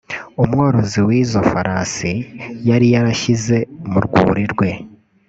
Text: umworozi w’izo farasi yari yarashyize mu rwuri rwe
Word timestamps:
umworozi 0.43 0.99
w’izo 1.07 1.39
farasi 1.51 2.13
yari 2.69 2.87
yarashyize 2.93 3.57
mu 3.91 3.99
rwuri 4.05 4.43
rwe 4.53 4.69